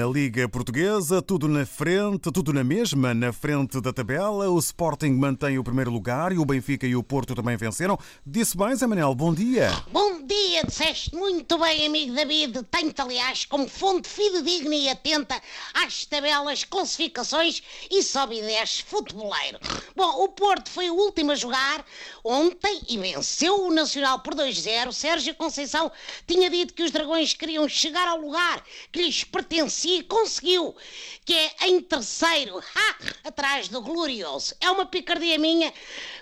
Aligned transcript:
Na 0.00 0.06
Liga 0.06 0.48
Portuguesa, 0.48 1.20
tudo 1.20 1.46
na 1.46 1.66
frente, 1.66 2.32
tudo 2.32 2.54
na 2.54 2.64
mesma, 2.64 3.12
na 3.12 3.34
frente 3.34 3.78
da 3.82 3.92
tabela. 3.92 4.48
O 4.48 4.58
Sporting 4.58 5.10
mantém 5.10 5.58
o 5.58 5.62
primeiro 5.62 5.90
lugar 5.90 6.32
e 6.32 6.38
o 6.38 6.44
Benfica 6.46 6.86
e 6.86 6.96
o 6.96 7.02
Porto 7.02 7.34
também 7.34 7.54
venceram. 7.54 7.98
Disse 8.24 8.56
bem, 8.56 8.74
Zé 8.74 8.86
Manel, 8.86 9.14
bom 9.14 9.34
dia. 9.34 9.70
Bom 9.92 10.22
dia, 10.22 10.64
disseste 10.64 11.14
muito 11.14 11.58
bem, 11.58 11.86
amigo 11.86 12.14
David. 12.14 12.62
Tenho-te, 12.70 13.02
aliás, 13.02 13.44
como 13.44 13.68
fonte 13.68 14.08
fidedigna 14.08 14.74
e 14.74 14.88
atenta 14.88 15.38
às 15.74 16.06
tabelas, 16.06 16.64
classificações 16.64 17.62
e 17.90 18.02
sobe 18.02 18.40
10 18.40 18.80
futeboleiro. 18.80 19.58
Bom, 19.94 20.24
o 20.24 20.28
Porto 20.28 20.70
foi 20.70 20.88
o 20.88 20.94
último 20.94 21.32
a 21.32 21.34
jogar 21.34 21.84
ontem 22.24 22.80
e 22.88 22.96
venceu 22.96 23.66
o 23.66 23.70
Nacional 23.70 24.20
por 24.20 24.34
2-0. 24.34 24.92
Sérgio 24.92 25.34
Conceição 25.34 25.92
tinha 26.26 26.48
dito 26.48 26.72
que 26.72 26.84
os 26.84 26.90
dragões 26.90 27.34
queriam 27.34 27.68
chegar 27.68 28.08
ao 28.08 28.18
lugar 28.18 28.64
que 28.90 29.02
lhes 29.02 29.24
pertencia 29.24 29.89
e 29.96 30.02
conseguiu, 30.04 30.74
que 31.24 31.34
é 31.34 31.68
em 31.68 31.80
terceiro, 31.80 32.58
ha, 32.58 33.28
atrás 33.28 33.68
do 33.68 33.80
Glorioso. 33.80 34.54
É 34.60 34.70
uma 34.70 34.86
picardia 34.86 35.38
minha, 35.38 35.72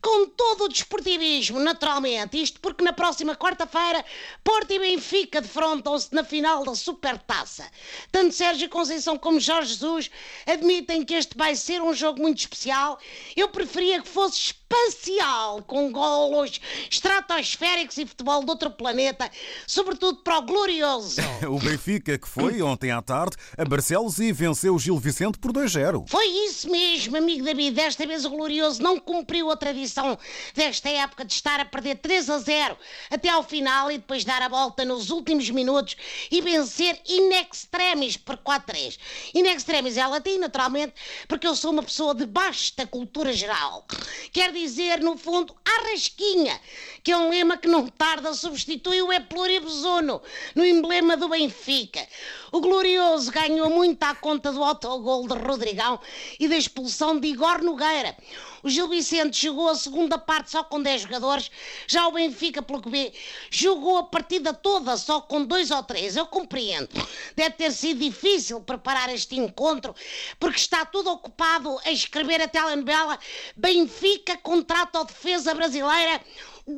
com 0.00 0.26
todo 0.26 0.64
o 0.64 0.68
desportivismo, 0.68 1.60
naturalmente. 1.60 2.42
Isto 2.42 2.60
porque 2.60 2.82
na 2.82 2.92
próxima 2.92 3.36
quarta-feira, 3.36 4.04
Porto 4.42 4.72
e 4.72 4.78
Benfica 4.78 5.40
defrontam-se 5.40 6.12
na 6.12 6.24
final 6.24 6.64
da 6.64 6.74
Supertaça. 6.74 7.70
Tanto 8.10 8.34
Sérgio 8.34 8.68
Conceição 8.68 9.16
como 9.16 9.38
Jorge 9.38 9.74
Jesus 9.74 10.10
admitem 10.46 11.04
que 11.04 11.14
este 11.14 11.36
vai 11.36 11.54
ser 11.54 11.80
um 11.80 11.94
jogo 11.94 12.20
muito 12.20 12.38
especial. 12.38 12.98
Eu 13.36 13.48
preferia 13.48 14.02
que 14.02 14.08
fosse 14.08 14.40
espacial, 14.72 15.62
com 15.62 15.92
golos 15.92 16.60
estratosféricos 16.90 17.98
e 17.98 18.06
futebol 18.06 18.42
de 18.42 18.50
outro 18.50 18.70
planeta, 18.70 19.30
sobretudo 19.66 20.18
para 20.18 20.38
o 20.38 20.42
glorioso. 20.42 21.20
O 21.52 21.58
Benfica, 21.58 22.16
que 22.16 22.28
foi 22.28 22.62
ontem 22.62 22.90
à 22.90 23.02
tarde 23.02 23.36
a 23.58 23.64
Barcelos 23.64 24.18
e 24.18 24.32
venceu 24.32 24.74
o 24.74 24.78
Gil 24.78 24.96
Vicente 24.98 25.38
por 25.38 25.52
2-0. 25.52 26.08
Foi 26.08 26.24
isso 26.46 26.70
mesmo, 26.70 27.16
amigo 27.16 27.44
David. 27.44 27.74
Desta 27.74 28.06
vez 28.06 28.24
o 28.24 28.30
glorioso 28.30 28.82
não 28.82 28.98
cumpriu 28.98 29.50
a 29.50 29.56
tradição 29.56 30.16
desta 30.54 30.88
época 30.88 31.24
de 31.24 31.32
estar 31.32 31.60
a 31.60 31.64
perder 31.64 31.96
3 31.96 32.30
a 32.30 32.38
0 32.38 32.76
até 33.10 33.28
ao 33.28 33.42
final 33.42 33.90
e 33.90 33.98
depois 33.98 34.24
dar 34.24 34.40
a 34.40 34.48
volta 34.48 34.84
nos 34.84 35.10
últimos 35.10 35.50
minutos 35.50 35.96
e 36.30 36.40
vencer 36.40 36.98
in 37.06 37.32
extremis 37.34 38.16
por 38.16 38.36
4-3. 38.38 38.98
In 39.34 39.46
extremis 39.46 39.96
é 39.96 40.06
latim, 40.06 40.38
naturalmente, 40.38 40.94
porque 41.28 41.46
eu 41.46 41.56
sou 41.56 41.72
uma 41.72 41.82
pessoa 41.82 42.14
de 42.14 42.24
basta 42.24 42.86
cultura 42.86 43.32
geral. 43.32 43.84
Quer 44.32 44.52
dizer, 44.52 44.61
no 45.00 45.16
fundo, 45.16 45.56
arrasquinha, 45.64 46.60
que 47.02 47.10
é 47.10 47.16
um 47.16 47.30
lema 47.30 47.56
que 47.56 47.66
não 47.66 47.88
tarda 47.88 48.32
substitui 48.32 49.02
o 49.02 49.10
é 49.10 49.18
pluribusono 49.18 50.22
no 50.54 50.64
emblema 50.64 51.16
do 51.16 51.28
Benfica. 51.28 52.06
O 52.52 52.60
Glorioso 52.60 53.32
ganhou 53.32 53.68
muito 53.70 54.02
à 54.04 54.14
conta 54.14 54.52
do 54.52 54.62
autogol 54.62 55.26
de 55.26 55.34
Rodrigão 55.34 55.98
e 56.38 56.46
da 56.46 56.56
expulsão 56.56 57.18
de 57.18 57.28
Igor 57.28 57.62
Nogueira. 57.62 58.16
O 58.62 58.70
Gil 58.70 58.86
Vicente 58.86 59.42
jogou 59.42 59.68
a 59.68 59.74
segunda 59.74 60.16
parte 60.16 60.52
só 60.52 60.62
com 60.62 60.80
10 60.80 61.02
jogadores, 61.02 61.50
já 61.88 62.06
o 62.06 62.12
Benfica, 62.12 62.62
pelo 62.62 62.80
que 62.80 62.88
vê, 62.88 63.12
jogou 63.50 63.96
a 63.96 64.04
partida 64.04 64.54
toda 64.54 64.96
só 64.96 65.20
com 65.20 65.44
dois 65.44 65.72
ou 65.72 65.82
três. 65.82 66.14
Eu 66.14 66.26
compreendo. 66.26 66.88
Deve 67.34 67.56
ter 67.56 67.72
sido 67.72 67.98
difícil 67.98 68.60
preparar 68.60 69.12
este 69.12 69.34
encontro, 69.36 69.94
porque 70.38 70.58
está 70.58 70.84
tudo 70.84 71.10
ocupado 71.10 71.76
a 71.84 71.90
escrever 71.90 72.40
a 72.40 72.46
telenovela 72.46 73.18
Benfica 73.56 74.36
contrata 74.52 75.00
a 75.00 75.04
defesa 75.04 75.54
brasileira 75.54 76.20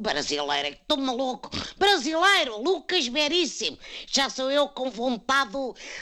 Brasileiro, 0.00 0.68
estou 0.68 0.96
maluco. 0.96 1.50
Brasileiro, 1.76 2.62
Lucas 2.62 3.06
Veríssimo. 3.08 3.78
Já 4.06 4.30
sou 4.30 4.50
eu 4.50 4.68
com 4.68 4.88
vontade 4.88 5.52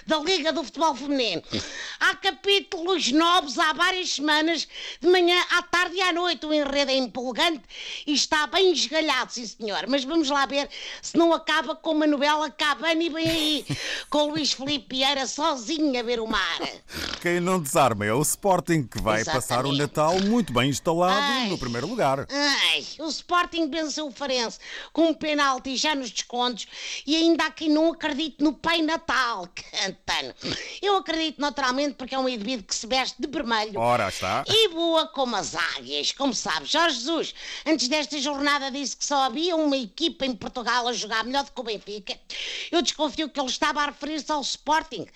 da 0.07 0.19
Liga 0.19 0.53
do 0.53 0.63
Futebol 0.63 0.95
Feminino. 0.95 1.43
Há 1.99 2.15
capítulos 2.15 3.11
novos 3.11 3.59
há 3.59 3.73
várias 3.73 4.11
semanas, 4.11 4.69
de 5.01 5.09
manhã, 5.09 5.43
à 5.51 5.63
tarde 5.63 5.97
e 5.97 6.03
à 6.03 6.13
noite. 6.13 6.47
O 6.47 6.55
enredo 6.55 6.93
é 6.93 6.95
empolgante 6.95 7.65
e 8.07 8.15
está 8.15 8.47
bem 8.47 8.73
esgalhado, 8.73 9.33
sim 9.33 9.47
senhor. 9.47 9.87
Mas 9.89 10.05
vamos 10.05 10.31
lá 10.31 10.47
ver 10.47 10.69
se 11.03 11.17
não 11.19 11.33
acaba 11.33 11.75
com 11.75 11.91
uma 11.91 12.07
novela 12.07 12.49
Cabana 12.51 13.03
e 13.03 13.11
bem 13.11 13.29
aí, 13.29 13.67
com 14.09 14.19
o 14.19 14.31
Luís 14.31 14.53
Filipe 14.53 14.95
Vieira 14.95 15.27
sozinho 15.27 15.99
a 15.99 16.03
ver 16.03 16.21
o 16.21 16.29
mar. 16.29 16.61
Quem 17.25 17.41
não 17.41 17.59
desarma 17.59 18.05
é 18.05 18.13
o 18.13 18.21
Sporting, 18.21 18.83
que 18.83 19.01
vai 19.01 19.23
Exatamente. 19.23 19.49
passar 19.49 19.65
o 19.65 19.73
Natal 19.73 20.21
muito 20.21 20.53
bem 20.53 20.69
instalado 20.69 21.23
Ai. 21.23 21.49
no 21.49 21.57
primeiro 21.57 21.87
lugar. 21.87 22.27
Ai, 22.31 22.85
o 22.99 23.09
Sporting 23.09 23.71
venceu 23.71 24.09
o 24.09 24.13
Farense 24.13 24.59
com 24.93 25.07
um 25.09 25.15
penalti 25.15 25.75
já 25.75 25.95
nos 25.95 26.11
descontos 26.11 26.67
e 27.07 27.17
ainda 27.17 27.45
há 27.47 27.51
quem 27.51 27.71
não 27.71 27.91
acredite 27.91 28.45
no 28.45 28.53
Pai 28.53 28.83
Natal, 28.83 29.49
cantano. 29.73 30.35
Eu 30.83 30.99
acredito 30.99 31.41
naturalmente 31.41 31.95
porque 31.95 32.15
é 32.15 32.19
um 32.19 32.29
indivíduo 32.29 32.67
que 32.67 32.75
se 32.75 32.87
veste 32.87 33.17
de 33.19 33.27
vermelho. 33.27 33.81
Ora 33.81 34.11
está. 34.11 34.45
E 34.47 34.69
voa 34.69 35.07
como 35.07 35.35
as 35.35 35.55
águias, 35.55 36.13
como 36.13 36.35
sabe. 36.35 36.67
Jorge 36.67 36.99
Jesus, 36.99 37.35
antes 37.65 37.89
desta 37.89 38.19
jornada, 38.19 38.71
disse 38.71 38.99
que 38.99 39.05
só 39.05 39.23
havia 39.23 39.57
uma 39.57 39.79
equipa 39.79 40.27
em 40.27 40.37
Portugal 40.37 40.87
a 40.89 40.93
jogar 40.93 41.25
melhor 41.25 41.45
do 41.45 41.53
que 41.53 41.61
o 41.63 41.65
Benfica. 41.65 42.19
Eu 42.71 42.83
desconfio 42.83 43.31
que 43.31 43.41
ele 43.41 43.49
estava 43.49 43.81
a 43.81 43.87
referir-se 43.87 44.31
ao 44.31 44.43
Sporting, 44.43 45.07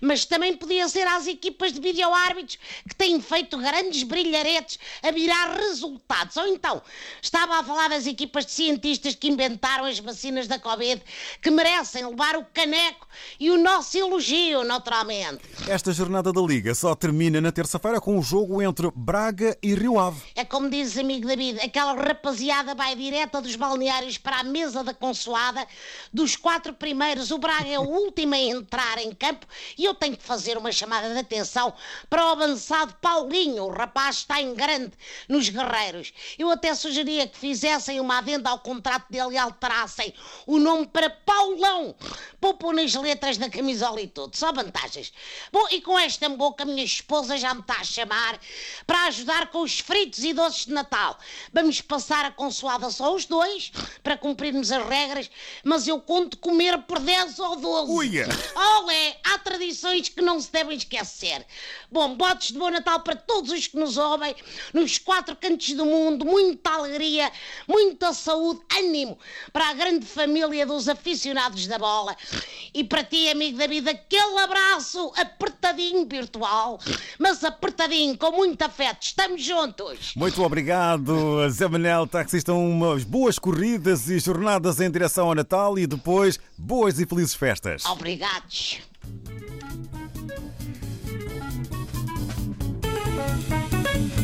mas 0.00 0.24
também 0.24 0.56
podia 0.56 0.88
ser 0.88 1.06
às 1.06 1.28
equipas 1.28 1.51
de 1.72 1.80
vídeo-árbitros 1.80 2.58
que 2.88 2.94
têm 2.94 3.20
feito 3.20 3.56
grandes 3.58 4.02
brilharetes 4.02 4.78
a 5.02 5.10
virar 5.10 5.54
resultados. 5.56 6.36
Ou 6.36 6.46
então, 6.46 6.82
estava 7.20 7.58
a 7.58 7.62
falar 7.62 7.88
das 7.88 8.06
equipas 8.06 8.46
de 8.46 8.52
cientistas 8.52 9.14
que 9.14 9.28
inventaram 9.28 9.84
as 9.84 9.98
vacinas 9.98 10.46
da 10.46 10.58
Covid, 10.58 11.02
que 11.40 11.50
merecem 11.50 12.06
levar 12.06 12.36
o 12.36 12.44
caneco 12.52 13.06
e 13.38 13.50
o 13.50 13.58
nosso 13.58 13.96
elogio, 13.96 14.64
naturalmente. 14.64 15.40
Esta 15.68 15.92
jornada 15.92 16.32
da 16.32 16.40
Liga 16.40 16.74
só 16.74 16.94
termina 16.94 17.40
na 17.40 17.52
terça-feira 17.52 18.00
com 18.00 18.18
o 18.18 18.22
jogo 18.22 18.60
entre 18.62 18.90
Braga 18.94 19.56
e 19.62 19.74
Rio 19.74 19.98
Ave. 19.98 20.20
É 20.34 20.44
como 20.44 20.68
diz 20.68 20.96
amigo 20.96 21.26
David, 21.26 21.60
aquela 21.60 21.94
rapaziada 21.94 22.74
vai 22.74 22.96
direta 22.96 23.40
dos 23.40 23.56
balneários 23.56 24.18
para 24.18 24.40
a 24.40 24.44
mesa 24.44 24.82
da 24.82 24.94
consoada. 24.94 25.66
Dos 26.12 26.36
quatro 26.36 26.72
primeiros, 26.72 27.30
o 27.30 27.38
Braga 27.38 27.68
é 27.68 27.78
o 27.78 27.82
último 27.82 28.34
a 28.34 28.38
entrar 28.38 28.98
em 28.98 29.12
campo 29.14 29.46
e 29.76 29.84
eu 29.84 29.94
tenho 29.94 30.16
que 30.16 30.22
fazer 30.22 30.56
uma 30.56 30.72
chamada 30.72 31.08
de 31.08 31.14
atenção 31.32 31.72
para 32.10 32.26
o 32.26 32.28
avançado 32.28 32.94
Paulinho. 33.00 33.64
O 33.64 33.70
rapaz 33.70 34.18
está 34.18 34.40
em 34.40 34.54
grande 34.54 34.92
nos 35.28 35.48
guerreiros. 35.48 36.12
Eu 36.38 36.50
até 36.50 36.74
sugeria 36.74 37.26
que 37.26 37.38
fizessem 37.38 37.98
uma 38.00 38.18
adenda 38.18 38.50
ao 38.50 38.58
contrato 38.58 39.06
dele 39.10 39.34
e 39.34 39.38
alterassem 39.38 40.12
o 40.46 40.58
nome 40.58 40.86
para 40.86 41.08
Paulão. 41.08 41.94
Poupam 42.40 42.72
nas 42.72 42.94
letras 42.94 43.38
da 43.38 43.48
camisola 43.48 44.00
e 44.00 44.06
tudo. 44.06 44.36
Só 44.36 44.52
vantagens. 44.52 45.12
Bom, 45.50 45.66
e 45.70 45.80
com 45.80 45.98
esta 45.98 46.28
boca, 46.28 46.64
minha 46.64 46.84
esposa 46.84 47.36
já 47.38 47.54
me 47.54 47.60
está 47.60 47.80
a 47.80 47.84
chamar 47.84 48.38
para 48.86 49.04
ajudar 49.04 49.50
com 49.50 49.62
os 49.62 49.80
fritos 49.80 50.22
e 50.22 50.32
doces 50.32 50.66
de 50.66 50.72
Natal. 50.72 51.18
Vamos 51.52 51.80
passar 51.80 52.24
a 52.26 52.30
consoada 52.30 52.90
só 52.90 53.14
os 53.14 53.24
dois, 53.24 53.72
para 54.02 54.18
cumprirmos 54.18 54.70
as 54.70 54.86
regras, 54.86 55.30
mas 55.64 55.86
eu 55.86 56.00
conto 56.00 56.36
comer 56.36 56.78
por 56.82 56.98
10 56.98 57.38
ou 57.38 57.56
12. 57.56 57.92
Uia! 57.92 58.28
Olé, 58.54 59.16
há 59.24 59.38
tradições 59.38 60.08
que 60.08 60.20
não 60.20 60.40
se 60.40 60.50
devem 60.50 60.76
esquecer. 60.76 61.21
Bom, 61.90 62.16
botes 62.16 62.52
de 62.52 62.58
bom 62.58 62.70
Natal 62.70 63.00
para 63.00 63.14
todos 63.14 63.50
os 63.52 63.66
que 63.66 63.76
nos 63.76 63.96
ouvem, 63.96 64.34
nos 64.72 64.98
quatro 64.98 65.36
cantos 65.36 65.72
do 65.74 65.84
mundo, 65.84 66.24
muita 66.24 66.70
alegria, 66.70 67.30
muita 67.68 68.12
saúde, 68.12 68.60
ânimo 68.76 69.18
para 69.52 69.68
a 69.68 69.74
grande 69.74 70.06
família 70.06 70.66
dos 70.66 70.88
aficionados 70.88 71.66
da 71.66 71.78
bola. 71.78 72.16
E 72.74 72.82
para 72.82 73.04
ti, 73.04 73.28
amigo 73.28 73.58
da 73.58 73.66
vida, 73.66 73.90
aquele 73.90 74.38
abraço 74.38 75.12
apertadinho 75.16 76.06
virtual, 76.06 76.80
mas 77.18 77.44
apertadinho, 77.44 78.16
com 78.16 78.32
muito 78.32 78.62
afeto. 78.62 79.02
Estamos 79.02 79.42
juntos. 79.42 80.14
Muito 80.16 80.42
obrigado, 80.42 81.48
Zé 81.50 81.68
Manel, 81.68 82.06
taxista. 82.06 82.52
Umas 82.52 83.04
boas 83.04 83.38
corridas 83.38 84.08
e 84.08 84.18
jornadas 84.18 84.80
em 84.80 84.90
direção 84.90 85.28
ao 85.28 85.34
Natal 85.34 85.78
e 85.78 85.86
depois 85.86 86.38
boas 86.56 86.98
e 86.98 87.06
felizes 87.06 87.34
festas. 87.34 87.84
Obrigados. 87.86 88.91